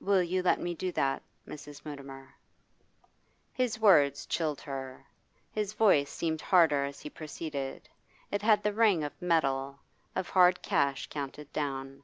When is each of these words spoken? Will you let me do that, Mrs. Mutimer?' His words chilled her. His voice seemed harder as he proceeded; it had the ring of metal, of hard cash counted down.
Will 0.00 0.20
you 0.20 0.42
let 0.42 0.58
me 0.60 0.74
do 0.74 0.90
that, 0.90 1.22
Mrs. 1.46 1.84
Mutimer?' 1.84 2.34
His 3.52 3.78
words 3.78 4.26
chilled 4.26 4.60
her. 4.62 5.04
His 5.52 5.74
voice 5.74 6.10
seemed 6.10 6.40
harder 6.40 6.84
as 6.84 6.98
he 6.98 7.08
proceeded; 7.08 7.88
it 8.32 8.42
had 8.42 8.64
the 8.64 8.72
ring 8.74 9.04
of 9.04 9.12
metal, 9.22 9.78
of 10.16 10.28
hard 10.30 10.60
cash 10.60 11.06
counted 11.08 11.52
down. 11.52 12.02